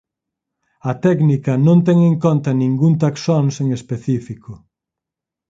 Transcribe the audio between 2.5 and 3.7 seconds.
ningún taxons en